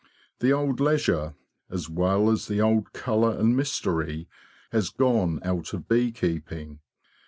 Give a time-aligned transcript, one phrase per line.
[0.39, 1.35] The old leisure,
[1.69, 4.27] as well as the old colour and mystery,
[4.71, 6.79] has gone out of bee keeping.